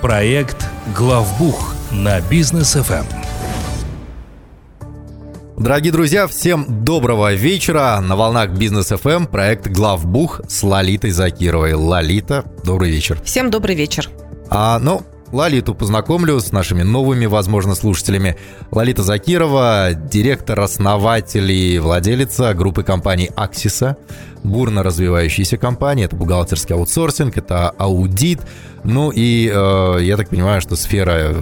[0.00, 0.66] Проект
[0.96, 3.04] «Главбух» на бизнес ФМ.
[5.58, 8.00] Дорогие друзья, всем доброго вечера.
[8.00, 11.74] На волнах Бизнес ФМ проект Главбух с Лолитой Закировой.
[11.74, 13.20] Лолита, добрый вечер.
[13.22, 14.08] Всем добрый вечер.
[14.48, 18.38] А, ну, Лолиту познакомлю с нашими новыми, возможно, слушателями.
[18.70, 23.98] Лолита Закирова, директор, основатель и владелица группы компаний «Аксиса».
[24.42, 26.04] Бурно развивающаяся компания.
[26.04, 28.40] Это бухгалтерский аутсорсинг, это аудит.
[28.84, 31.34] Ну и э, я так понимаю, что сфера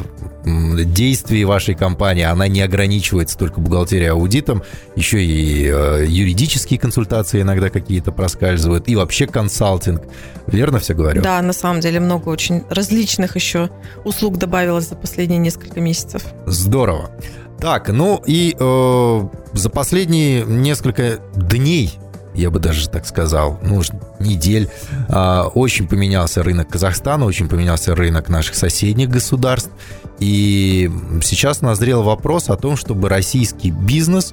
[0.47, 4.63] действий вашей компании, она не ограничивается только бухгалтерией аудитом,
[4.95, 10.03] еще и э, юридические консультации иногда какие-то проскальзывают, и вообще консалтинг.
[10.47, 11.23] Верно все говорю?
[11.23, 13.71] Да, на самом деле много очень различных еще
[14.05, 16.23] услуг добавилось за последние несколько месяцев.
[16.47, 17.11] Здорово.
[17.59, 21.99] Так, ну и э, за последние несколько дней
[22.37, 23.83] я бы даже так сказал, ну,
[24.21, 24.69] недель.
[25.09, 29.71] А, очень поменялся рынок Казахстана, очень поменялся рынок наших соседних государств.
[30.19, 30.91] И
[31.23, 34.33] сейчас назрел вопрос о том, чтобы российский бизнес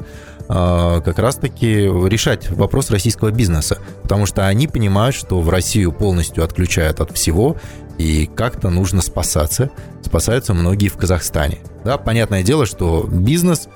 [0.50, 6.44] а, как раз-таки решать вопрос российского бизнеса, потому что они понимают, что в Россию полностью
[6.44, 7.56] отключают от всего,
[7.98, 9.70] и как-то нужно спасаться.
[10.04, 11.60] Спасаются многие в Казахстане.
[11.86, 13.68] Да, понятное дело, что бизнес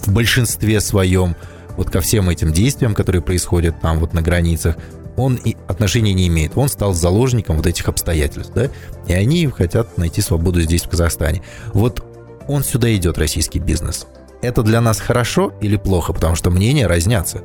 [0.00, 1.36] в большинстве своем
[1.76, 4.76] вот ко всем этим действиям, которые происходят там вот на границах,
[5.16, 6.56] он и отношения не имеет.
[6.56, 8.70] Он стал заложником вот этих обстоятельств, да,
[9.06, 11.42] и они хотят найти свободу здесь, в Казахстане.
[11.74, 12.02] Вот
[12.48, 14.06] он сюда идет, российский бизнес.
[14.40, 16.12] Это для нас хорошо или плохо?
[16.12, 17.42] Потому что мнения разнятся.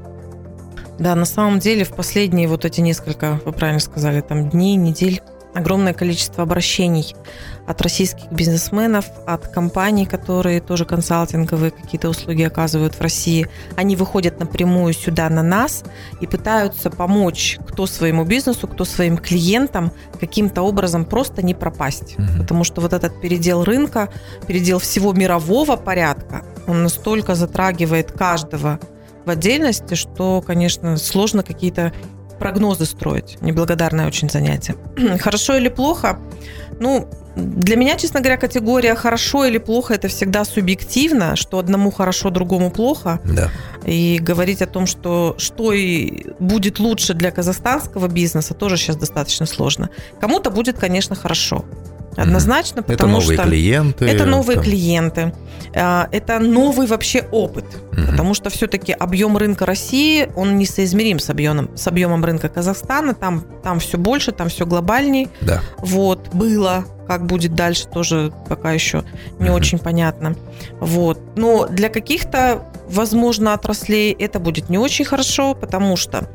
[0.97, 5.22] Да, на самом деле в последние вот эти несколько, вы правильно сказали, там дней, недель,
[5.58, 7.16] огромное количество обращений
[7.66, 13.47] от российских бизнесменов, от компаний, которые тоже консалтинговые какие-то услуги оказывают в России.
[13.75, 15.83] Они выходят напрямую сюда на нас
[16.22, 22.16] и пытаются помочь кто своему бизнесу, кто своим клиентам каким-то образом просто не пропасть.
[22.17, 22.39] Угу.
[22.39, 24.09] Потому что вот этот передел рынка,
[24.47, 28.80] передел всего мирового порядка, он настолько затрагивает каждого
[29.25, 31.91] в отдельности, что, конечно, сложно какие-то
[32.40, 33.38] прогнозы строить.
[33.42, 34.75] Неблагодарное очень занятие.
[35.20, 36.20] Хорошо или плохо?
[36.80, 42.30] Ну, для меня, честно говоря, категория хорошо или плохо это всегда субъективно, что одному хорошо,
[42.30, 43.20] другому плохо.
[43.26, 43.52] Да.
[43.86, 49.46] И говорить о том, что что и будет лучше для казахстанского бизнеса, тоже сейчас достаточно
[49.46, 49.90] сложно.
[50.20, 51.64] Кому-то будет, конечно, хорошо.
[52.17, 54.05] Однозначно, потому это новые что клиенты.
[54.05, 54.63] Это новые там.
[54.63, 55.33] клиенты.
[55.75, 57.66] А, это новый вообще опыт.
[57.91, 58.07] Угу.
[58.11, 63.13] Потому что все-таки объем рынка России, он несоизмерим с объемом, с объемом рынка Казахстана.
[63.13, 65.29] Там, там все больше, там все глобальней.
[65.41, 65.61] Да.
[65.78, 66.85] Вот, было.
[67.07, 69.03] Как будет дальше, тоже пока еще
[69.39, 69.57] не угу.
[69.57, 70.35] очень понятно.
[70.79, 71.19] Вот.
[71.38, 76.28] Но для каких-то, возможно, отраслей это будет не очень хорошо, потому что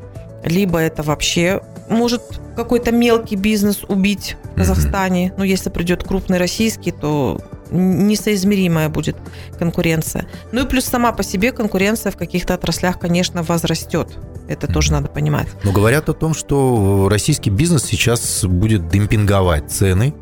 [0.43, 2.21] либо это вообще может
[2.55, 5.27] какой-то мелкий бизнес убить в Казахстане.
[5.27, 5.33] Mm-hmm.
[5.37, 9.17] Ну, если придет крупный российский, то несоизмеримая будет
[9.57, 10.27] конкуренция.
[10.51, 14.09] Ну и плюс сама по себе конкуренция в каких-то отраслях, конечно, возрастет.
[14.47, 15.47] Это тоже надо понимать.
[15.63, 20.13] Но говорят о том, что российский бизнес сейчас будет демпинговать цены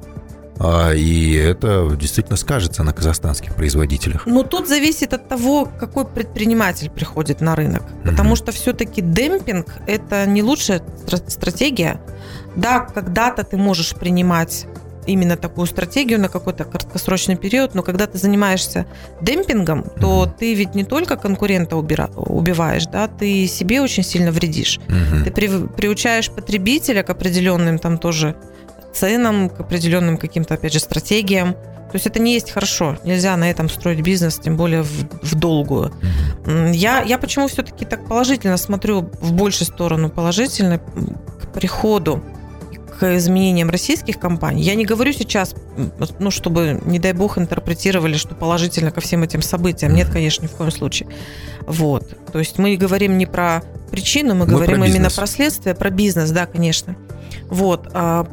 [0.96, 4.26] и это действительно скажется на казахстанских производителях.
[4.26, 7.84] Но тут зависит от того, какой предприниматель приходит на рынок.
[8.04, 8.38] Потому mm-hmm.
[8.38, 10.82] что все-таки демпинг– это не лучшая
[11.28, 12.00] стратегия.
[12.56, 14.68] Да, когда-то ты можешь принимать
[15.08, 18.86] именно такую стратегию на какой-то краткосрочный период, но когда ты занимаешься
[19.22, 20.38] демпингом, то mm-hmm.
[20.38, 24.80] ты ведь не только конкурента убира- убиваешь, да, ты себе очень сильно вредишь.
[24.88, 25.24] Mm-hmm.
[25.24, 28.36] Ты при- приучаешь потребителя к определенным там тоже
[28.94, 31.54] ценам, к определенным каким-то, опять же, стратегиям.
[31.54, 32.98] То есть это не есть хорошо.
[33.04, 35.94] Нельзя на этом строить бизнес, тем более в, в долгую.
[36.72, 42.24] Я, я почему все-таки так положительно смотрю в большую сторону положительно к приходу
[43.02, 44.62] к изменениям российских компаний.
[44.62, 45.56] Я не говорю сейчас,
[46.20, 49.96] ну, чтобы, не дай бог, интерпретировали, что положительно ко всем этим событиям.
[49.96, 51.10] Нет, конечно, ни в коем случае.
[51.66, 52.16] Вот.
[52.32, 55.90] То есть мы говорим не про причину, мы, мы говорим про именно про следствие, про
[55.90, 56.96] бизнес, да, конечно.
[57.50, 58.26] Вот, а,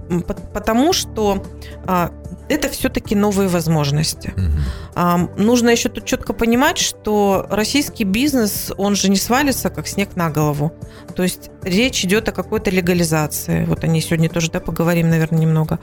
[0.53, 1.43] потому что
[1.87, 2.13] а,
[2.49, 4.35] это все-таки новые возможности.
[4.37, 5.43] Угу.
[5.43, 10.31] Нужно еще тут четко понимать, что российский бизнес, он же не свалится, как снег на
[10.31, 10.73] голову.
[11.15, 13.65] То есть речь идет о какой-то легализации.
[13.65, 15.79] Вот они сегодня тоже, да, поговорим, наверное, немного.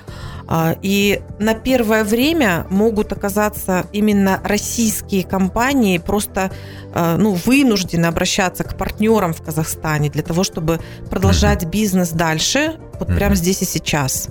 [0.47, 6.51] А, и на первое время могут оказаться именно российские компании просто
[6.93, 10.79] а, ну, вынуждены обращаться к партнерам в Казахстане для того, чтобы
[11.09, 14.29] продолжать бизнес дальше, вот прямо здесь и сейчас.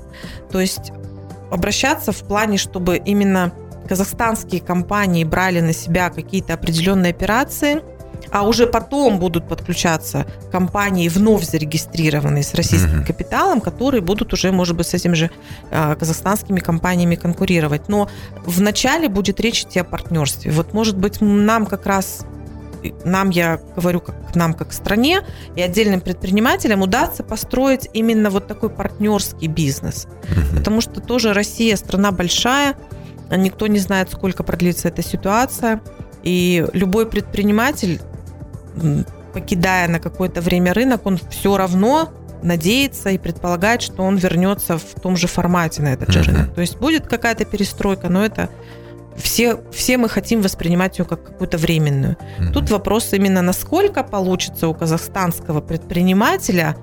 [0.50, 0.92] То есть
[1.54, 3.52] обращаться в плане, чтобы именно
[3.88, 7.82] казахстанские компании брали на себя какие-то определенные операции
[8.30, 13.06] а уже потом будут подключаться компании, вновь зарегистрированные с российским угу.
[13.06, 15.30] капиталом, которые будут уже, может быть, с этими же
[15.70, 17.88] э, казахстанскими компаниями конкурировать.
[17.88, 18.08] Но
[18.44, 20.50] вначале будет речь идти о партнерстве.
[20.50, 22.26] Вот, может быть, нам как раз
[23.04, 25.22] нам, я говорю, как нам, как стране
[25.56, 30.06] и отдельным предпринимателям удастся построить именно вот такой партнерский бизнес.
[30.06, 30.58] Угу.
[30.58, 32.76] Потому что тоже Россия страна большая,
[33.30, 35.80] никто не знает, сколько продлится эта ситуация.
[36.22, 38.00] И любой предприниматель,
[39.32, 45.00] покидая на какое-то время рынок, он все равно надеется и предполагает, что он вернется в
[45.00, 46.54] том же формате на этот же рынок.
[46.54, 48.50] То есть будет какая-то перестройка, но это
[49.16, 52.16] все, все мы хотим воспринимать ее как какую-то временную.
[52.38, 52.52] Uh-huh.
[52.52, 56.76] Тут вопрос именно, насколько получится у казахстанского предпринимателя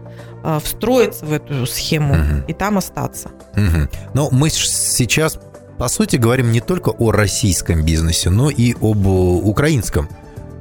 [0.43, 2.45] э, встроиться в эту схему uh-huh.
[2.47, 3.31] и там остаться.
[3.55, 3.89] Uh-huh.
[4.13, 5.39] Но мы сейчас
[5.77, 10.07] по сути, говорим не только о российском бизнесе, но и об украинском.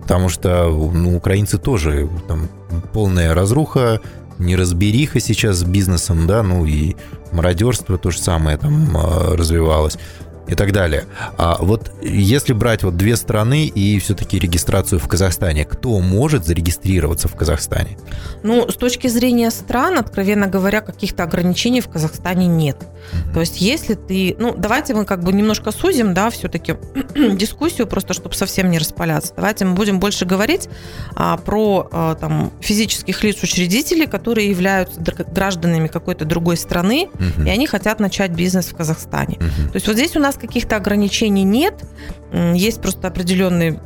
[0.00, 2.49] Потому что ну, украинцы тоже там
[2.94, 4.00] полная разруха,
[4.38, 6.96] неразбериха сейчас с бизнесом, да, ну и
[7.32, 9.99] мародерство то же самое там а, развивалось
[10.48, 11.04] и так далее.
[11.38, 17.28] А вот если брать вот две страны и все-таки регистрацию в Казахстане, кто может зарегистрироваться
[17.28, 17.96] в Казахстане?
[18.42, 22.76] Ну, с точки зрения стран, откровенно говоря, каких-то ограничений в Казахстане нет.
[22.76, 23.34] Mm-hmm.
[23.34, 26.76] То есть, если ты, ну, давайте мы как бы немножко сузим, да, все-таки
[27.14, 29.32] дискуссию, просто чтобы совсем не распаляться.
[29.37, 30.69] Давайте мы будем больше говорить
[31.14, 37.46] а, про а, там физических лиц-учредителей, которые являются гражданами какой-то другой страны, mm-hmm.
[37.46, 39.37] и они хотят начать бизнес в Казахстане.
[39.37, 39.69] Mm-hmm.
[39.69, 41.85] То есть, вот здесь у нас каких-то ограничений нет,
[42.32, 43.79] есть просто определенный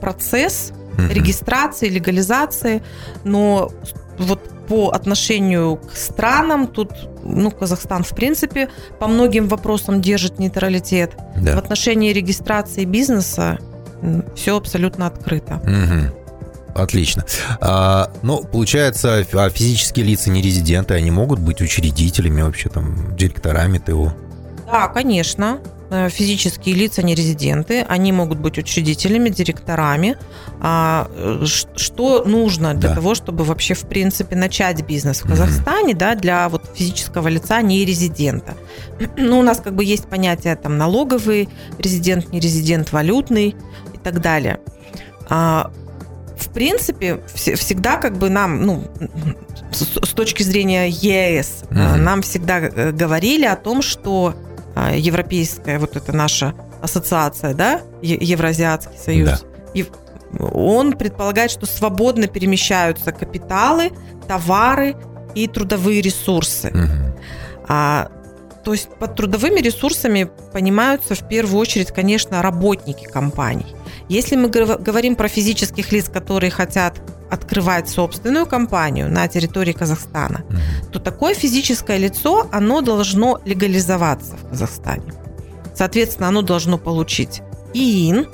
[0.00, 0.72] процесс
[1.10, 2.82] регистрации, легализации,
[3.24, 3.70] но
[4.18, 6.90] вот по отношению к странам, тут,
[7.24, 8.68] ну, Казахстан, в принципе,
[9.00, 11.16] по многим вопросам держит нейтралитет.
[11.36, 11.56] Да.
[11.56, 13.58] В отношении регистрации бизнеса
[14.36, 15.60] все абсолютно открыто.
[15.64, 16.80] Угу.
[16.80, 17.24] Отлично.
[17.60, 23.78] А, ну, получается, а физические лица не резиденты, они могут быть учредителями вообще, там, директорами
[23.78, 24.12] ТО?
[24.70, 25.58] Да, конечно.
[25.92, 30.16] Э, физические лица, не резиденты, они могут быть учредителями, директорами.
[30.60, 31.44] А, э,
[31.74, 32.94] что нужно для да.
[32.94, 35.98] того, чтобы вообще, в принципе, начать бизнес в Казахстане, mm-hmm.
[35.98, 38.54] да, для вот физического лица не резидента?
[39.16, 41.48] Ну, у нас как бы есть понятие там налоговый
[41.78, 43.56] резидент, не резидент, валютный
[43.92, 44.60] и так далее.
[45.28, 45.72] А,
[46.38, 48.84] в принципе, всегда как бы нам, ну,
[49.72, 51.96] с точки зрения ЕС, mm-hmm.
[51.96, 54.36] нам всегда говорили о том, что
[54.94, 59.44] европейская вот эта наша ассоциация, да, Евразиатский союз,
[59.74, 59.84] да.
[60.52, 63.92] он предполагает, что свободно перемещаются капиталы,
[64.26, 64.96] товары
[65.34, 66.68] и трудовые ресурсы.
[66.68, 67.10] Угу.
[67.68, 68.10] А,
[68.64, 73.74] то есть под трудовыми ресурсами понимаются в первую очередь, конечно, работники компаний.
[74.08, 77.00] Если мы говорим про физических лиц, которые хотят
[77.30, 80.44] открывать собственную компанию на территории Казахстана,
[80.92, 85.12] то такое физическое лицо, оно должно легализоваться в Казахстане.
[85.74, 87.42] Соответственно, оно должно получить
[87.74, 88.26] ИИН,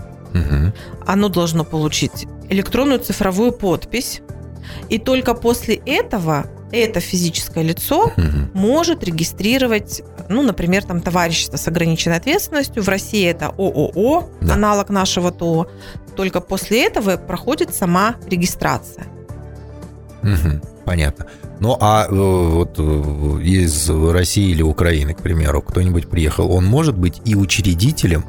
[1.07, 4.23] оно должно получить электронную цифровую подпись,
[4.89, 8.15] и только после этого это физическое лицо угу.
[8.55, 12.83] может регистрировать, ну, например, там товарищество с ограниченной ответственностью.
[12.83, 14.55] В России это ООО, да.
[14.55, 15.69] аналог нашего ТО.
[16.17, 19.07] Только после этого проходит сама регистрация.
[20.23, 20.61] Угу.
[20.85, 21.27] Понятно.
[21.61, 26.97] Ну, а э, вот э, из России или Украины, к примеру, кто-нибудь приехал, он может
[26.97, 28.25] быть и учредителем,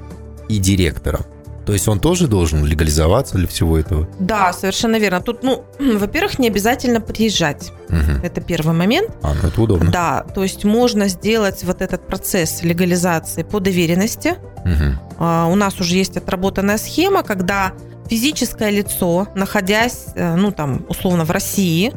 [0.50, 1.22] и директором?
[1.68, 4.08] То есть он тоже должен легализоваться для всего этого?
[4.20, 5.20] Да, совершенно верно.
[5.20, 7.74] Тут, ну, во-первых, не обязательно приезжать.
[7.90, 8.24] Угу.
[8.24, 9.12] Это первый момент.
[9.22, 9.92] А, ну это удобно.
[9.92, 14.36] Да, то есть можно сделать вот этот процесс легализации по доверенности.
[14.64, 15.18] Угу.
[15.20, 17.74] А, у нас уже есть отработанная схема, когда
[18.10, 21.92] физическое лицо, находясь, э, ну, там, условно, в России,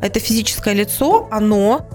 [0.00, 1.88] это физическое лицо, оно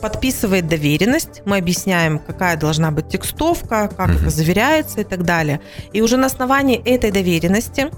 [0.00, 4.18] подписывает доверенность, мы объясняем, какая должна быть текстовка, как угу.
[4.18, 5.60] это заверяется и так далее.
[5.92, 7.90] И уже на основании этой доверенности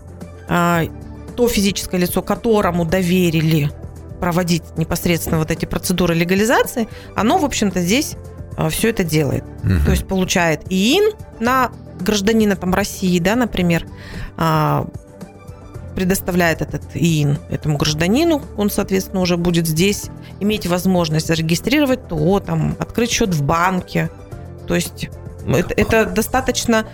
[0.49, 0.85] а,
[1.37, 3.71] то физическое лицо, которому доверили
[4.21, 8.17] проводить непосредственно вот эти процедуры легализации, оно, в общем-то, здесь
[8.57, 9.45] а, все это делает.
[9.63, 9.85] Угу.
[9.85, 13.87] То есть получает ИИН на гражданина там России, да, например,
[14.37, 14.87] а,
[15.97, 22.77] предоставляет этот ИИН этому гражданину, он, соответственно, уже будет здесь иметь возможность зарегистрировать ТО, там,
[22.79, 24.11] открыть счет в банке.
[24.69, 25.09] То есть
[25.49, 26.87] это, это достаточно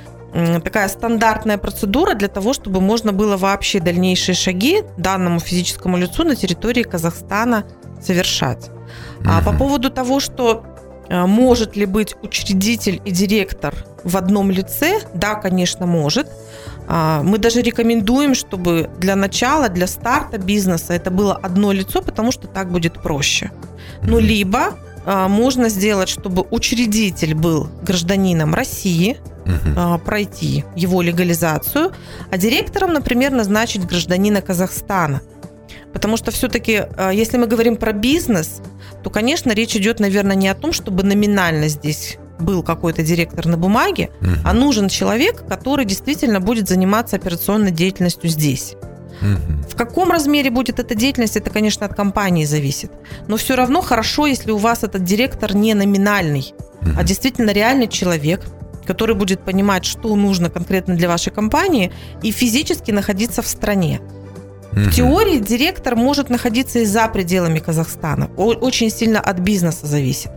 [0.64, 6.36] такая стандартная процедура для того, чтобы можно было вообще дальнейшие шаги данному физическому лицу на
[6.36, 7.64] территории Казахстана
[8.00, 8.70] совершать.
[9.26, 10.64] А по поводу того, что
[11.10, 15.00] может ли быть учредитель и директор в одном лице?
[15.14, 16.28] Да, конечно, может.
[16.88, 22.32] А, мы даже рекомендуем, чтобы для начала, для старта бизнеса это было одно лицо, потому
[22.32, 23.50] что так будет проще.
[24.02, 24.74] Ну, либо
[25.06, 29.16] а, можно сделать, чтобы учредитель был гражданином России,
[29.46, 29.98] угу.
[30.04, 31.92] пройти его легализацию,
[32.30, 35.20] а директором, например, назначить гражданина Казахстана.
[35.92, 38.62] Потому что все-таки, если мы говорим про бизнес,
[39.02, 43.56] то, конечно, речь идет, наверное, не о том, чтобы номинально здесь был какой-то директор на
[43.56, 44.30] бумаге, угу.
[44.44, 48.74] а нужен человек, который действительно будет заниматься операционной деятельностью здесь.
[49.20, 49.70] Угу.
[49.70, 52.90] В каком размере будет эта деятельность, это, конечно, от компании зависит.
[53.28, 56.90] Но все равно хорошо, если у вас этот директор не номинальный, угу.
[56.96, 58.42] а действительно реальный человек,
[58.84, 61.92] который будет понимать, что нужно конкретно для вашей компании
[62.22, 64.00] и физически находиться в стране.
[64.72, 68.30] В теории директор может находиться и за пределами Казахстана.
[68.36, 70.30] Очень сильно от бизнеса зависит.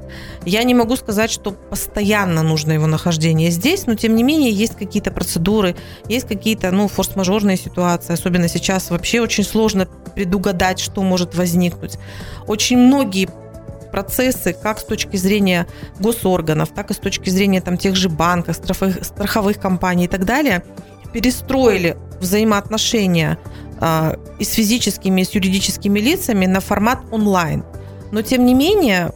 [0.46, 4.76] Я не могу сказать, что постоянно нужно его нахождение здесь, но тем не менее есть
[4.76, 5.78] какие-то процедуры,
[6.10, 8.12] есть какие-то ну, форс-мажорные ситуации.
[8.12, 11.98] Особенно сейчас вообще очень сложно предугадать, что может возникнуть.
[12.46, 13.30] Очень многие
[13.92, 15.66] процессы, как с точки зрения
[16.02, 20.26] госорганов, так и с точки зрения там, тех же банков, страховых, страховых компаний и так
[20.26, 20.62] далее,
[21.14, 23.38] перестроили взаимоотношения
[23.82, 27.64] и с физическими, и с юридическими лицами на формат онлайн.
[28.12, 29.12] Но, тем не менее,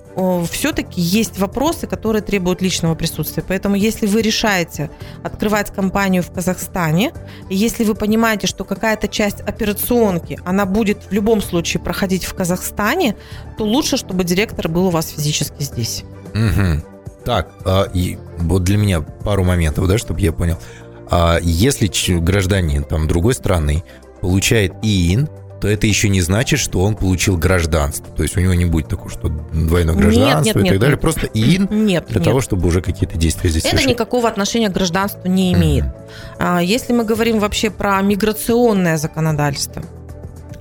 [0.52, 3.44] все-таки есть вопросы, которые требуют личного присутствия.
[3.48, 4.90] Поэтому, если вы решаете
[5.24, 7.14] открывать компанию в Казахстане,
[7.50, 12.34] и если вы понимаете, что какая-то часть операционки, она будет в любом случае проходить в
[12.34, 13.16] Казахстане,
[13.58, 16.04] то лучше, чтобы директор был у вас физически здесь.
[16.34, 16.84] Угу.
[17.24, 20.58] Так, а, и вот для меня пару моментов, да, чтобы я понял.
[21.10, 21.88] А если
[22.20, 23.84] гражданин там другой страны
[24.22, 28.08] получает ИИН, то это еще не значит, что он получил гражданство.
[28.16, 30.80] То есть у него не будет такого, что двойное гражданство нет, нет, и так нет,
[30.80, 30.96] далее.
[30.96, 31.02] Нет.
[31.02, 32.24] Просто ИИН нет, для нет.
[32.24, 33.92] того, чтобы уже какие-то действия здесь Это совершить.
[33.92, 35.86] никакого отношения к гражданству не имеет.
[36.40, 36.66] Mm-hmm.
[36.66, 39.84] Если мы говорим вообще про миграционное законодательство,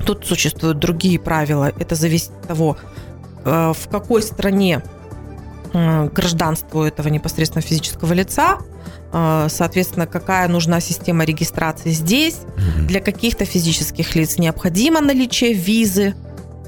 [0.04, 1.72] тут существуют другие правила.
[1.78, 2.76] Это зависит от того,
[3.44, 4.82] э, в какой стране
[5.72, 8.58] э, гражданство этого непосредственно физического лица,
[9.10, 12.40] а, соответственно, какая нужна система регистрации здесь.
[12.86, 16.14] Для каких-то физических лиц необходимо наличие визы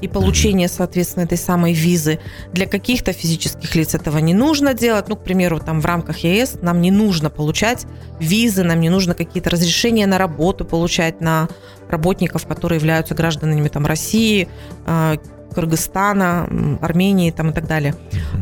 [0.01, 2.19] и получение, соответственно, этой самой визы.
[2.53, 5.07] Для каких-то физических лиц этого не нужно делать.
[5.07, 7.85] Ну, к примеру, там в рамках ЕС нам не нужно получать
[8.19, 11.47] визы, нам не нужно какие-то разрешения на работу получать на
[11.89, 14.49] работников, которые являются гражданами там, России,
[14.85, 15.17] а,
[15.53, 16.47] Кыргызстана,
[16.81, 17.95] Армении там, и так далее.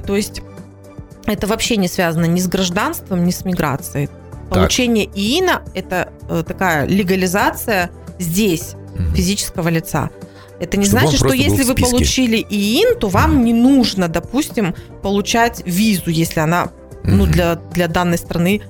[0.05, 0.41] То есть
[1.25, 4.09] это вообще не связано ни с гражданством, ни с миграцией.
[4.49, 5.17] Получение так.
[5.17, 9.15] ИИНа– это э, такая легализация здесь угу.
[9.15, 10.09] физического лица.
[10.59, 15.61] Это не Чтобы значит, что если вы получили ИИН, то вам не нужно, допустим, получать
[15.65, 16.65] визу, если она
[17.03, 17.11] угу.
[17.11, 18.61] ну, для, для данной страны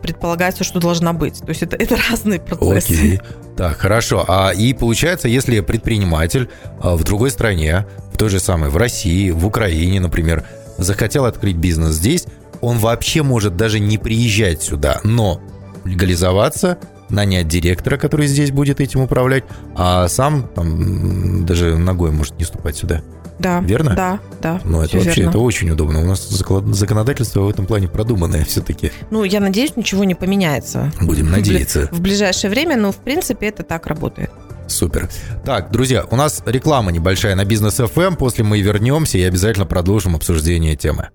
[0.00, 1.40] предполагается, что должна быть.
[1.40, 2.92] То есть это, это разные процессы.
[2.92, 3.20] Окей.
[3.56, 4.24] Так, хорошо.
[4.28, 6.48] А и получается, если предприниматель
[6.80, 10.44] а, в другой стране, в той же самой, в России, в Украине, например,
[10.76, 12.26] захотел открыть бизнес здесь,
[12.60, 15.40] он вообще может даже не приезжать сюда, но
[15.84, 16.78] легализоваться,
[17.08, 22.76] нанять директора, который здесь будет этим управлять, а сам там даже ногой может не ступать
[22.76, 23.02] сюда.
[23.38, 23.60] Да.
[23.60, 23.94] Верно?
[23.94, 24.60] Да, да.
[24.64, 25.30] Ну, это вообще верно.
[25.30, 26.00] это очень удобно.
[26.00, 28.92] У нас законодательство в этом плане продуманное все-таки.
[29.10, 30.92] Ну, я надеюсь, ничего не поменяется.
[31.00, 31.88] Будем надеяться.
[31.92, 34.30] В ближайшее время, но в принципе это так работает.
[34.66, 35.08] Супер.
[35.44, 38.16] Так, друзья, у нас реклама небольшая на бизнес FM.
[38.16, 41.08] После мы вернемся и обязательно продолжим обсуждение темы.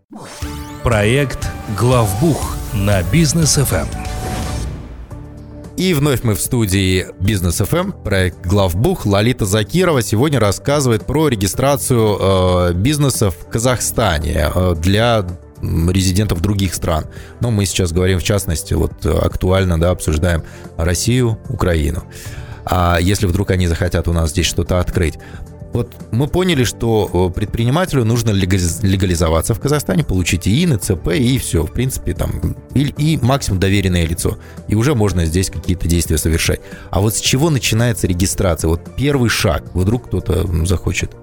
[0.81, 3.87] Проект Главбух на бизнес FM.
[5.75, 9.07] И вновь мы в студии Бизнес FM, проект Главбух.
[9.07, 15.25] Лолита Закирова сегодня рассказывает про регистрацию э, бизнеса в Казахстане э, для
[15.61, 17.05] резидентов других стран.
[17.39, 20.43] Но мы сейчас говорим в частности, вот актуально, да, обсуждаем
[20.77, 22.03] Россию, Украину
[22.65, 25.15] а если вдруг они захотят у нас здесь что-то открыть.
[25.73, 31.65] Вот мы поняли, что предпринимателю нужно легализоваться в Казахстане, получить ИИН, ЦП и все.
[31.65, 34.37] В принципе, там и, и максимум доверенное лицо.
[34.67, 36.61] И уже можно здесь какие-то действия совершать.
[36.91, 38.67] А вот с чего начинается регистрация?
[38.69, 39.63] Вот первый шаг.
[39.73, 41.15] Вдруг кто-то захочет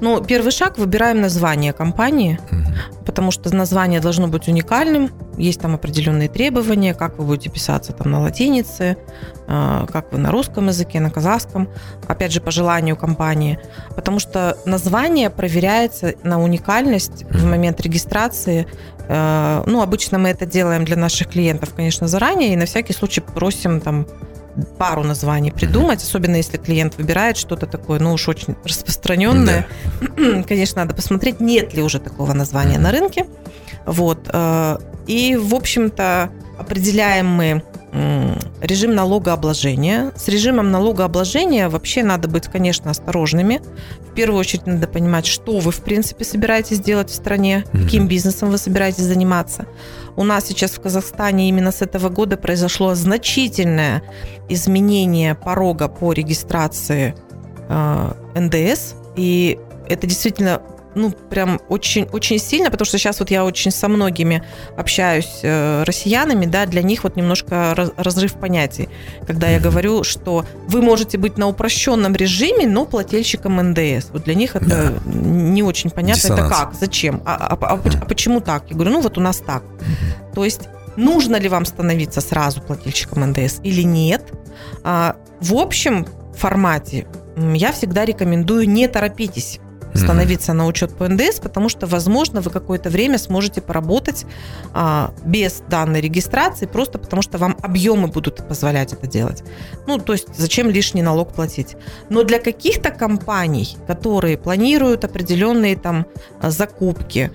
[0.00, 2.62] ну, первый шаг выбираем название компании, угу.
[3.04, 5.10] потому что название должно быть уникальным.
[5.36, 8.96] Есть там определенные требования, как вы будете писаться там на латинице,
[9.46, 11.68] а, как вы на русском языке, на казахском,
[12.08, 13.58] опять же, по желанию компании.
[13.94, 18.66] Потому что название проверяется на уникальность в момент регистрации.
[19.08, 23.20] А, ну, обычно мы это делаем для наших клиентов, конечно, заранее, и на всякий случай
[23.20, 24.06] просим там
[24.78, 29.66] пару названий придумать, особенно если клиент выбирает что-то такое, ну уж очень распространенное.
[30.00, 30.42] Да.
[30.48, 33.26] Конечно, надо посмотреть, нет ли уже такого названия на рынке.
[33.86, 34.28] Вот.
[34.32, 37.62] Э, и, в общем-то, определяем мы
[38.60, 40.12] режим налогообложения.
[40.16, 43.60] С режимом налогообложения вообще надо быть, конечно, осторожными.
[44.10, 47.82] В первую очередь надо понимать, что вы, в принципе, собираетесь делать в стране, mm-hmm.
[47.82, 49.66] каким бизнесом вы собираетесь заниматься.
[50.16, 54.02] У нас сейчас в Казахстане именно с этого года произошло значительное
[54.48, 57.14] изменение порога по регистрации
[57.68, 58.94] э, НДС.
[59.16, 59.58] И
[59.88, 60.62] это действительно
[60.94, 64.42] ну, прям очень, очень сильно, потому что сейчас вот я очень со многими
[64.76, 68.88] общаюсь э, россиянами, да, для них вот немножко раз, разрыв понятий,
[69.26, 74.10] когда я говорю, что вы можете быть на упрощенном режиме, но плательщиком НДС.
[74.12, 74.92] Вот для них это да.
[75.04, 76.52] не очень понятно, Диссонанс.
[76.52, 78.64] это как, зачем, а, а, а, а почему так?
[78.68, 79.62] Я говорю, ну вот у нас так.
[80.34, 84.22] То есть нужно ли вам становиться сразу плательщиком НДС или нет?
[84.82, 86.06] А, в общем
[86.36, 87.06] формате
[87.36, 89.60] я всегда рекомендую не торопитесь
[89.94, 90.56] становиться mm-hmm.
[90.56, 94.26] на учет по НДС, потому что, возможно, вы какое-то время сможете поработать
[94.72, 99.42] а, без данной регистрации, просто потому что вам объемы будут позволять это делать.
[99.86, 101.76] Ну, то есть зачем лишний налог платить?
[102.08, 106.06] Но для каких-то компаний, которые планируют определенные там
[106.42, 107.30] закупки,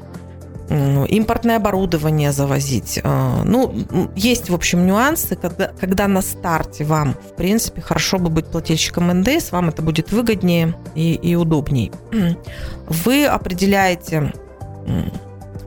[0.70, 3.00] импортное оборудование завозить.
[3.04, 3.74] А, ну,
[4.16, 9.08] есть, в общем, нюансы, когда, когда на старте вам, в принципе, хорошо бы быть плательщиком
[9.08, 11.92] НДС, вам это будет выгоднее и, и удобнее.
[12.88, 14.34] Вы определяете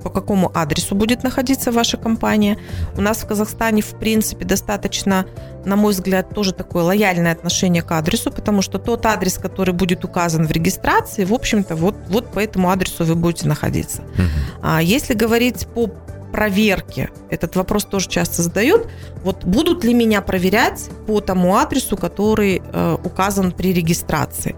[0.08, 2.56] по какому адресу будет находиться ваша компания.
[2.96, 5.26] У нас в Казахстане, в принципе, достаточно,
[5.66, 10.06] на мой взгляд, тоже такое лояльное отношение к адресу, потому что тот адрес, который будет
[10.06, 14.00] указан в регистрации, в общем-то, вот, вот по этому адресу вы будете находиться.
[14.00, 14.62] Угу.
[14.62, 15.90] А если говорить по
[16.32, 18.88] проверке, этот вопрос тоже часто задают,
[19.24, 24.56] вот будут ли меня проверять по тому адресу, который э, указан при регистрации.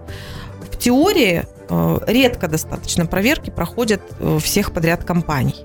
[0.71, 1.43] В теории
[2.07, 5.55] редко достаточно проверки проходят э, всех подряд компаний.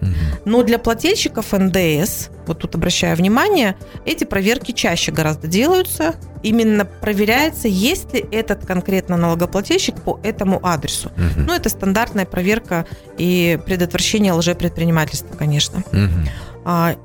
[0.45, 6.15] Но для плательщиков НДС, вот тут обращаю внимание, эти проверки чаще гораздо делаются.
[6.43, 11.09] Именно проверяется, есть ли этот конкретно налогоплательщик по этому адресу.
[11.17, 11.47] Угу.
[11.47, 12.87] Ну, это стандартная проверка
[13.19, 15.83] и предотвращение лжепредпринимательства, конечно.
[15.93, 16.99] Угу.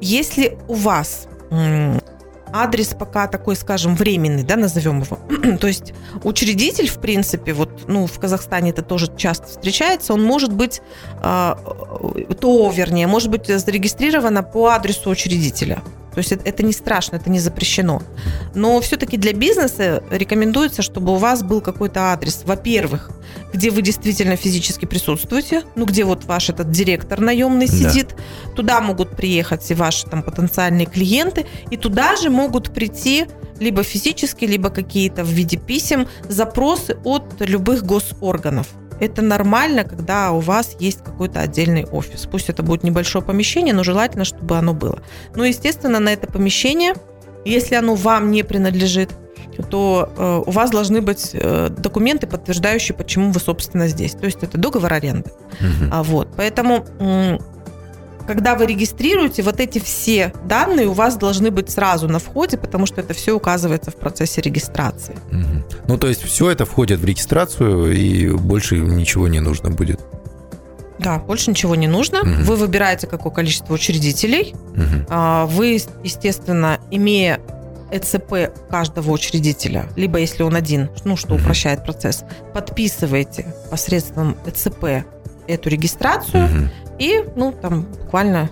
[0.00, 1.26] Если у вас
[2.52, 5.18] адрес пока такой, скажем, временный, да, назовем его.
[5.58, 10.52] То есть учредитель, в принципе, вот, ну, в Казахстане это тоже часто встречается, он может
[10.52, 10.80] быть,
[11.22, 11.54] э,
[12.40, 15.82] то, вернее, может быть зарегистрировано по адресу учредителя.
[16.18, 18.02] То есть это не страшно, это не запрещено.
[18.52, 22.42] Но все-таки для бизнеса рекомендуется, чтобы у вас был какой-то адрес.
[22.44, 23.12] Во-первых,
[23.52, 28.16] где вы действительно физически присутствуете, ну, где вот ваш этот директор наемный сидит.
[28.16, 28.52] Да.
[28.56, 33.26] Туда могут приехать и ваши там потенциальные клиенты, и туда же могут прийти
[33.60, 38.66] либо физически, либо какие-то в виде писем запросы от любых госорганов
[39.00, 42.26] это нормально, когда у вас есть какой-то отдельный офис.
[42.30, 45.00] Пусть это будет небольшое помещение, но желательно, чтобы оно было.
[45.34, 46.94] Ну, естественно, на это помещение,
[47.44, 49.10] если оно вам не принадлежит,
[49.70, 54.12] то э, у вас должны быть э, документы, подтверждающие, почему вы, собственно, здесь.
[54.12, 55.30] То есть это договор аренды.
[55.60, 55.90] Угу.
[55.90, 56.28] А, вот.
[56.36, 56.86] Поэтому
[58.28, 62.84] когда вы регистрируете, вот эти все данные у вас должны быть сразу на входе, потому
[62.84, 65.16] что это все указывается в процессе регистрации.
[65.32, 65.64] Угу.
[65.88, 69.98] Ну, то есть все это входит в регистрацию, и больше ничего не нужно будет.
[70.98, 72.20] Да, больше ничего не нужно.
[72.20, 72.42] Угу.
[72.42, 74.54] Вы выбираете, какое количество учредителей.
[74.76, 75.46] Угу.
[75.46, 77.40] Вы, естественно, имея
[77.90, 85.06] ЭЦП каждого учредителя, либо если он один, ну, что упрощает процесс, подписываете посредством ЭЦП
[85.48, 86.68] эту регистрацию, угу.
[86.98, 88.50] и, ну, там буквально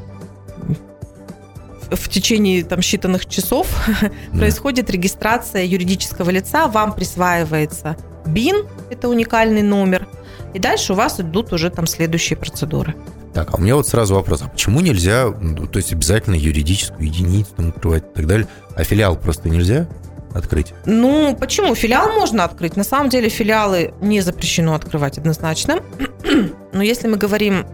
[1.91, 3.69] в течение там считанных часов
[4.33, 4.39] да.
[4.39, 10.09] происходит регистрация юридического лица, вам присваивается БИН, это уникальный номер,
[10.55, 12.95] и дальше у вас идут уже там следующие процедуры.
[13.35, 17.07] Так, а у меня вот сразу вопрос, а почему нельзя, ну, то есть обязательно юридическую
[17.07, 19.87] единицу там открывать и так далее, а филиал просто нельзя?
[20.37, 20.75] Открыть?
[20.85, 21.75] Ну, почему?
[21.75, 22.77] Филиал можно открыть.
[22.77, 25.81] На самом деле филиалы не запрещено открывать однозначно.
[26.72, 27.66] Но если мы говорим,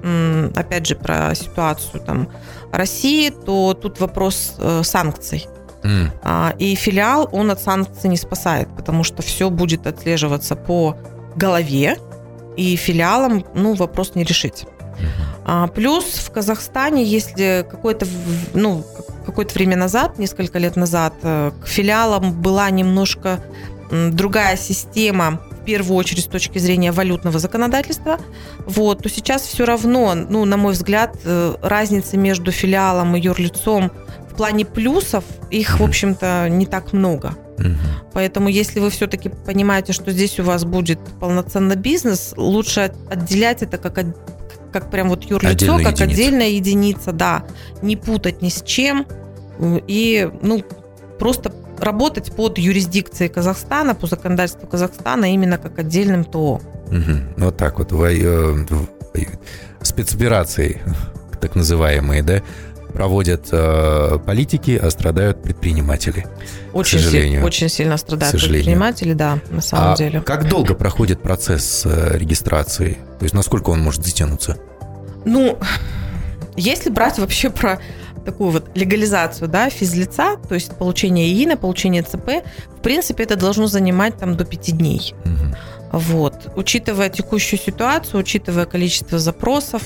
[0.54, 2.28] опять же, про ситуацию там,
[2.72, 5.46] России, то тут вопрос э, санкций.
[5.82, 6.56] Mm.
[6.58, 10.96] И филиал, он от санкций не спасает, потому что все будет отслеживаться по
[11.34, 11.96] голове,
[12.56, 14.66] и филиалам, ну, вопрос не решить.
[15.44, 18.06] А, плюс в Казахстане, если какое-то,
[18.54, 18.84] ну,
[19.22, 23.40] какое-то время назад, несколько лет назад, э, к филиалам была немножко
[23.90, 28.18] другая система, в первую очередь с точки зрения валютного законодательства,
[28.66, 33.92] вот, то сейчас все равно, ну, на мой взгляд, э, разницы между филиалом и юрлицом
[34.30, 37.34] в плане плюсов их, в общем-то, не так много.
[38.12, 43.78] Поэтому, если вы все-таки понимаете, что здесь у вас будет полноценный бизнес, лучше отделять это
[43.78, 44.04] как,
[44.72, 46.04] как прям вот юрлицо, Отдельная как единица.
[46.04, 47.44] отдельная единица, да.
[47.82, 49.06] Не путать ни с чем.
[49.60, 50.64] И, ну,
[51.18, 56.60] просто работать под юрисдикцией Казахстана, по законодательству Казахстана, именно как отдельным ТО.
[56.86, 57.44] Угу.
[57.44, 57.92] Вот так вот.
[57.92, 58.64] Во, э,
[59.82, 60.80] спецоперации,
[61.40, 62.42] так называемые, да,
[62.92, 66.26] проводят э, политики, а страдают предприниматели.
[66.72, 67.40] Очень, к сожалению.
[67.40, 70.20] Си- очень сильно страдают предприниматели, да, на самом а деле.
[70.20, 72.98] Как долго проходит процесс э, регистрации?
[73.18, 74.58] То есть насколько он может затянуться?
[75.24, 75.58] Ну,
[76.56, 77.80] если брать вообще про
[78.24, 82.44] такую вот легализацию да, физлица, то есть получение ИИНа, получение ЦП,
[82.76, 85.14] в принципе, это должно занимать там до пяти дней.
[85.24, 85.56] Угу.
[85.92, 86.50] Вот.
[86.56, 89.82] Учитывая текущую ситуацию, учитывая количество запросов,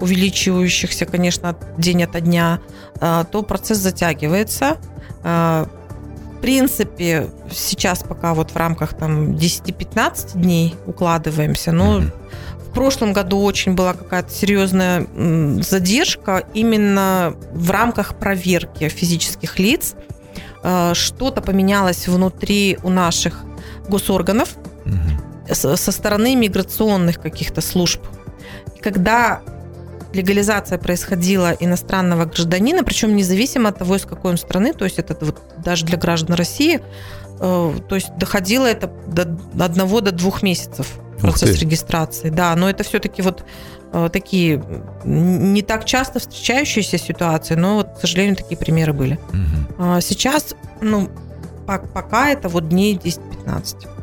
[0.00, 2.60] увеличивающихся, конечно, день ото дня,
[3.00, 4.78] а, то процесс затягивается.
[5.24, 5.68] А,
[6.36, 12.12] в принципе, сейчас пока вот в рамках там 10-15 дней укладываемся, но mm-hmm.
[12.68, 15.08] в прошлом году очень была какая-то серьезная
[15.60, 19.96] задержка именно в рамках проверки физических лиц.
[20.62, 23.42] А, что-то поменялось внутри у наших
[23.88, 24.50] госорганов,
[24.84, 28.00] mm-hmm со стороны миграционных каких-то служб.
[28.80, 29.42] когда
[30.12, 35.16] легализация происходила иностранного гражданина, причем независимо от того, из какой он страны, то есть это
[35.20, 36.80] вот даже для граждан России,
[37.40, 42.30] э, то есть доходило это до одного до двух месяцев процесс регистрации.
[42.30, 43.44] Да, но это все-таки вот
[43.92, 44.62] э, такие
[45.04, 49.18] не так часто встречающиеся ситуации, но вот, к сожалению, такие примеры были.
[49.32, 50.00] Угу.
[50.00, 51.10] Сейчас, ну,
[51.66, 53.97] пока это вот дней 10-15.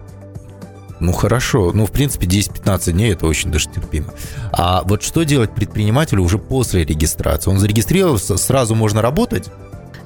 [0.99, 4.13] Ну хорошо, ну в принципе 10-15 дней это очень даже терпимо.
[4.51, 7.49] А вот что делать предпринимателю уже после регистрации?
[7.49, 9.49] Он зарегистрировался, сразу можно работать?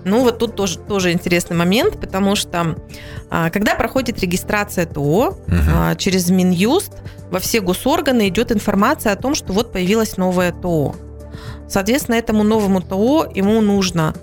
[0.06, 2.78] Ну, вот тут тоже, тоже интересный момент, потому что
[3.30, 5.97] а, когда проходит регистрация ТО, угу.
[5.97, 6.93] через Минюст
[7.30, 10.95] во все госорганы идет информация о том, что вот появилось новое ТО.
[11.67, 14.15] Соответственно, этому новому ТО ему нужно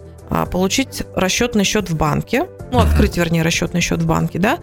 [0.50, 4.58] получить расчетный счет в банке, ну, открыть, вернее, расчетный счет в банке, да,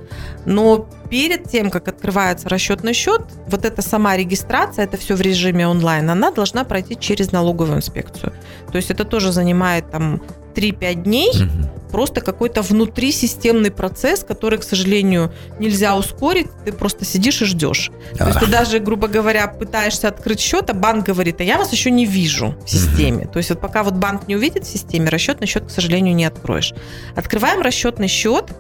[0.46, 5.68] но перед тем, как открывается расчетный счет, вот эта сама регистрация, это все в режиме
[5.68, 8.34] онлайн, она должна пройти через налоговую инспекцию.
[8.72, 10.22] То есть это тоже занимает там
[10.54, 11.92] 3-5 дней, угу.
[11.92, 17.92] просто какой-то внутрисистемный процесс, который, к сожалению, нельзя ускорить, ты просто сидишь и ждешь.
[18.14, 18.18] А.
[18.18, 21.72] То есть ты даже, грубо говоря, пытаешься открыть счет, а банк говорит, а я вас
[21.72, 23.26] еще не вижу в системе.
[23.26, 23.34] Угу.
[23.34, 26.26] То есть вот пока вот банк не увидит в системе, расчетный счет, к сожалению, не
[26.26, 26.74] откроешь.
[27.16, 28.52] Открываем расчетный счет,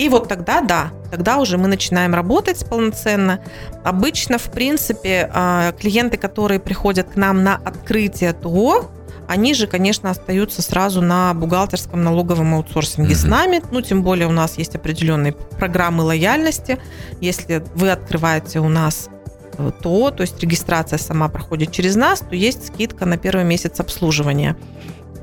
[0.00, 3.40] и вот тогда, да, тогда уже мы начинаем работать полноценно.
[3.84, 8.90] Обычно, в принципе, а, клиенты, которые приходят к нам на открытие ТО,
[9.30, 13.16] они же, конечно, остаются сразу на бухгалтерском налоговом аутсорсинге mm-hmm.
[13.16, 13.62] с нами.
[13.70, 16.80] Ну, тем более у нас есть определенные программы лояльности.
[17.20, 19.08] Если вы открываете у нас
[19.56, 23.78] э, то, то есть регистрация сама проходит через нас, то есть скидка на первый месяц
[23.78, 24.56] обслуживания.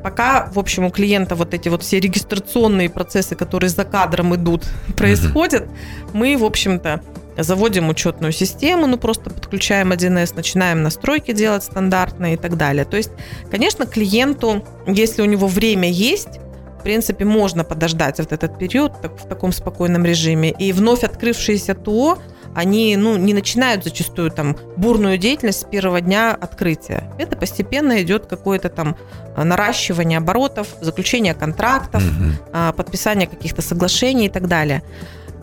[0.02, 4.64] Пока, в общем, у клиента вот эти вот все регистрационные процессы, которые за кадром идут,
[4.96, 6.10] происходят, mm-hmm.
[6.14, 7.02] мы, в общем-то,
[7.44, 12.86] заводим учетную систему, ну просто подключаем 1С, начинаем настройки делать стандартные и так далее.
[12.86, 13.12] То есть,
[13.52, 16.40] конечно, клиенту, если у него время есть,
[16.80, 20.52] в принципе, можно подождать вот этот период в таком спокойном режиме.
[20.52, 22.18] И вновь открывшиеся ТО,
[22.56, 27.12] они ну, не начинают зачастую там бурную деятельность с первого дня открытия.
[27.20, 28.96] Это постепенно идет какое-то там
[29.36, 32.74] наращивание оборотов, заключение контрактов, угу.
[32.74, 34.82] подписание каких-то соглашений и так далее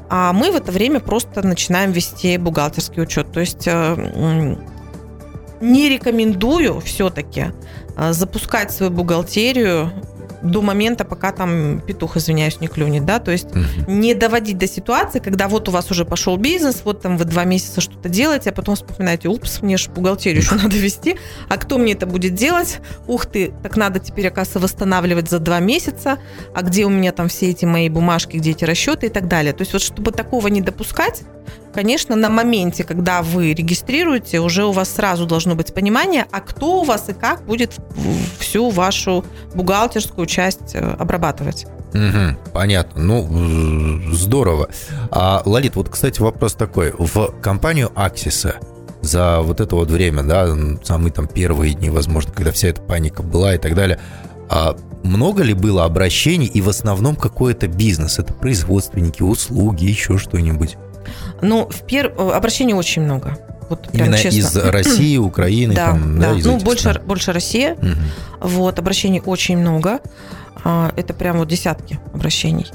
[0.08, 3.32] а мы в это время просто начинаем вести бухгалтерский учет.
[3.32, 4.56] То есть э,
[5.60, 7.46] не рекомендую все-таки
[7.96, 9.90] э, запускать свою бухгалтерию
[10.44, 13.90] до момента, пока там петух, извиняюсь, не клюнет, да, то есть угу.
[13.90, 17.44] не доводить до ситуации, когда вот у вас уже пошел бизнес, вот там вы два
[17.44, 21.16] месяца что-то делаете, а потом вспоминаете, упс, мне же бухгалтерию еще надо вести,
[21.48, 22.80] а кто мне это будет делать?
[23.06, 26.18] Ух ты, так надо теперь, оказывается, восстанавливать за два месяца,
[26.54, 29.52] а где у меня там все эти мои бумажки, где эти расчеты и так далее.
[29.52, 31.22] То есть вот чтобы такого не допускать,
[31.74, 36.80] конечно, на моменте, когда вы регистрируете, уже у вас сразу должно быть понимание, а кто
[36.80, 37.72] у вас и как будет
[38.38, 41.66] всю вашу бухгалтерскую часть э, обрабатывать.
[41.92, 43.02] Угу, понятно.
[43.02, 44.68] Ну, здорово.
[45.10, 46.92] А, Лолит, вот, кстати, вопрос такой.
[46.98, 48.56] В компанию Аксиса
[49.00, 50.48] за вот это вот время, да,
[50.82, 53.98] самые там первые дни, возможно, когда вся эта паника была и так далее,
[54.48, 58.18] а много ли было обращений и в основном какой это бизнес?
[58.18, 60.76] Это производственники, услуги, еще что-нибудь?
[61.48, 62.12] Ну, в пер...
[62.16, 63.38] Э, обращений очень много.
[63.70, 64.38] Вот прям Именно честно.
[64.38, 66.32] из России, Украины, Да, там, да.
[66.32, 67.02] из ну, больше, стран.
[67.06, 67.76] больше Россия.
[67.80, 67.96] Мгм,
[68.40, 70.00] Вот, обращений очень много.
[70.66, 72.66] А, Это прям вот десятки обращений.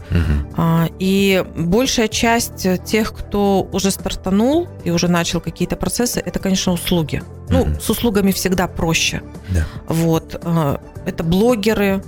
[0.57, 6.71] А, И большая часть тех, кто уже стартанул и уже начал какие-то процессы, это, конечно,
[6.73, 7.21] услуги.
[7.49, 7.79] Ну, Мгм.
[7.79, 9.21] с услугами всегда проще.
[9.49, 9.65] Да.
[9.87, 10.39] Вот.
[10.43, 12.03] а, Это блогеры,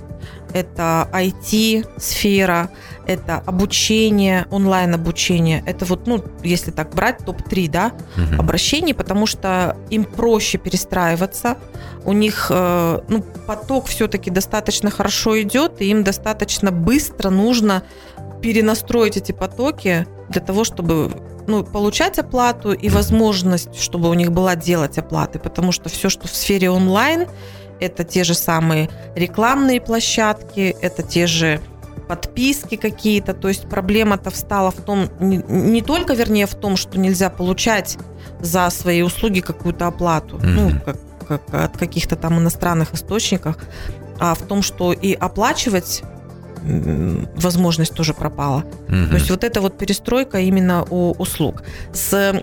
[0.52, 2.70] это IT-сфера,
[3.06, 5.62] это обучение, онлайн-обучение.
[5.66, 8.40] Это вот, ну, если так брать, топ-3, да, Мгм.
[8.40, 11.56] обращений, потому что им проще перестраиваться.
[12.04, 17.82] У них э, ну, поток все-таки достаточно хорошо идет, и им достаточно быстро нужно
[18.40, 21.10] перенастроить эти потоки для того, чтобы
[21.46, 26.28] ну, получать оплату и возможность, чтобы у них была делать оплаты, потому что все, что
[26.28, 27.26] в сфере онлайн,
[27.82, 31.60] это те же самые рекламные площадки, это те же
[32.08, 33.34] подписки какие-то.
[33.34, 37.98] То есть проблема-то встала в том, не, не только, вернее, в том, что нельзя получать
[38.40, 40.80] за свои услуги какую-то оплату, ну, Мгм.
[40.80, 40.96] как,
[41.28, 43.56] как от каких-то там иностранных источников,
[44.18, 46.02] а в том, что и оплачивать
[47.36, 48.64] возможность тоже пропала.
[48.88, 49.08] Мгм.
[49.08, 51.62] То есть вот эта вот перестройка именно у услуг.
[51.92, 52.42] С,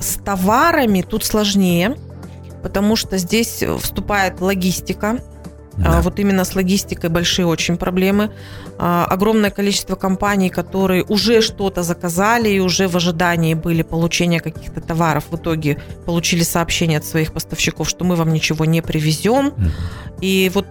[0.00, 1.96] с товарами тут сложнее,
[2.62, 5.18] потому что здесь вступает логистика.
[5.78, 6.00] А, Да.
[6.02, 8.30] Вот именно с логистикой большие очень проблемы.
[8.78, 14.80] А, Огромное количество компаний, которые уже что-то заказали и уже в ожидании были получения каких-то
[14.80, 19.52] товаров, в итоге получили сообщение от своих поставщиков, что мы вам ничего не привезем.
[19.56, 19.70] Мгм.
[20.20, 20.66] И вот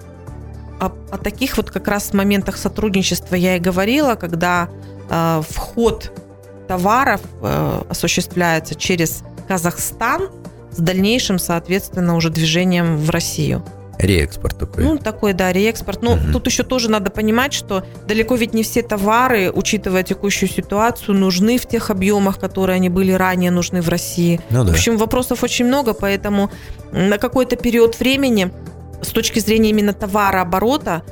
[0.80, 4.70] о, о таких вот как раз моментах сотрудничества я и говорила, когда
[5.10, 6.12] э, вход
[6.68, 10.30] товаров э, осуществляется через Казахстан
[10.72, 13.64] с дальнейшим, соответственно, уже движением в Россию.
[13.98, 14.84] Реэкспорт такой.
[14.86, 16.02] Ну, такой, да, реэкспорт.
[16.02, 16.32] Ну, Мгм.
[16.32, 21.58] тут еще тоже надо понимать, что далеко ведь не все товары, учитывая текущую ситуацию, нужны
[21.58, 24.40] в тех объемах, которые они были ранее нужны в России.
[24.52, 24.72] ну да.
[24.72, 26.50] В общем, вопросов очень много, поэтому
[26.94, 28.52] на какой-то период времени
[29.02, 31.04] с точки зрения именно товарооборота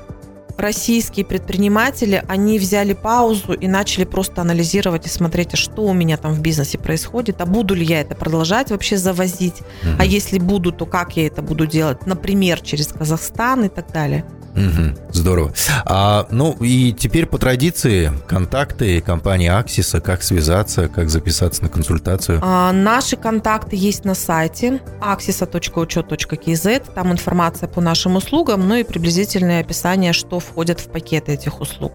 [0.58, 6.18] российские предприниматели, они взяли паузу и начали просто анализировать и смотреть, а что у меня
[6.18, 9.96] там в бизнесе происходит, а буду ли я это продолжать вообще завозить, Мгм.
[10.00, 14.26] а если буду, то как я это буду делать, например, через Казахстан и так далее.
[14.58, 14.98] Мгм.
[15.12, 15.54] Здорово.
[15.86, 22.40] А, ну и теперь по традиции контакты компании Аксиса, как связаться, как записаться на консультацию.
[22.42, 26.94] А, Наши контакты есть на сайте axisa.учет.kz.
[26.94, 31.94] Там информация по нашим услугам, ну и приблизительное описание, что входит в пакеты этих услуг.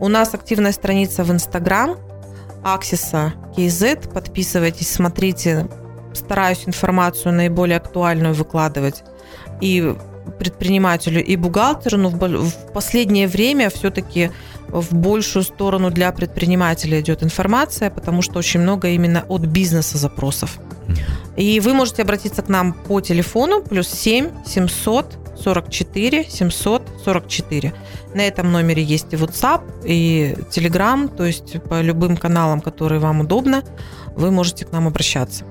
[0.00, 1.96] У нас активная страница в Инстаграм
[2.64, 4.12] KZ.
[4.12, 5.68] Подписывайтесь, смотрите.
[6.14, 9.04] Стараюсь информацию наиболее актуальную выкладывать.
[9.60, 9.96] И
[10.38, 14.30] предпринимателю и бухгалтеру, но в последнее время все-таки
[14.68, 20.58] в большую сторону для предпринимателя идет информация, потому что очень много именно от бизнеса запросов.
[21.36, 27.74] И вы можете обратиться к нам по телефону плюс 7 700 44 744.
[28.14, 33.20] На этом номере есть и WhatsApp, и Telegram, то есть по любым каналам, которые вам
[33.20, 33.62] удобно,
[34.14, 35.44] вы можете к нам обращаться.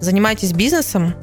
[0.00, 1.14] Занимайтесь бизнесом,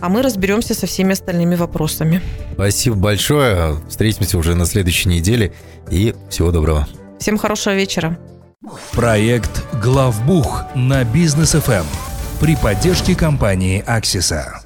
[0.00, 2.20] а мы разберемся со всеми остальными вопросами.
[2.54, 3.76] Спасибо большое.
[3.88, 5.52] Встретимся уже на следующей неделе.
[5.90, 6.88] И всего доброго.
[7.18, 8.18] Всем хорошего вечера.
[8.92, 11.84] Проект «Главбух» на Бизнес ФМ
[12.40, 14.62] при поддержке компании «Аксиса».